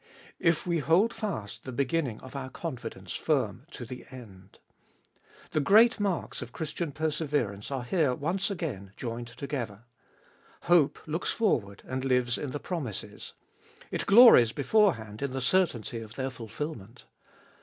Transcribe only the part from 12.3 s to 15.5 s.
in the promises; it glories beforehand in the